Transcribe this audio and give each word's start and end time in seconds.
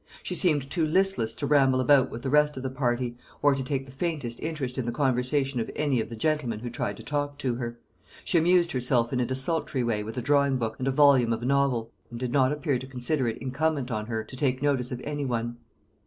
She 0.23 0.33
seemed 0.33 0.67
too 0.71 0.87
listless 0.87 1.35
to 1.35 1.45
ramble 1.45 1.79
about 1.79 2.09
with 2.09 2.23
the 2.23 2.31
rest 2.31 2.57
of 2.57 2.63
the 2.63 2.71
party, 2.71 3.19
or 3.43 3.53
to 3.53 3.63
take 3.63 3.85
the 3.85 3.91
faintest 3.91 4.39
interest 4.39 4.79
in 4.79 4.87
the 4.87 4.91
conversation 4.91 5.59
of 5.59 5.69
any 5.75 6.01
of 6.01 6.09
the 6.09 6.15
gentlemen 6.15 6.61
who 6.61 6.71
tried 6.71 6.97
to 6.97 7.03
talk 7.03 7.37
to 7.37 7.53
her. 7.57 7.77
She 8.25 8.39
amused 8.39 8.71
herself 8.71 9.13
in 9.13 9.19
a 9.19 9.27
desultory 9.27 9.83
way 9.83 10.03
with 10.03 10.17
a 10.17 10.21
drawing 10.23 10.57
book 10.57 10.77
and 10.79 10.87
a 10.87 10.91
volume 10.91 11.31
of 11.33 11.43
a 11.43 11.45
novel, 11.45 11.91
and 12.09 12.19
did 12.19 12.31
not 12.31 12.51
appear 12.51 12.79
to 12.79 12.87
consider 12.87 13.27
it 13.27 13.37
incumbent 13.37 13.91
on 13.91 14.07
her 14.07 14.23
to 14.23 14.35
take 14.35 14.59
notice 14.59 14.91
of 14.91 15.01
any 15.05 15.23
one. 15.23 15.57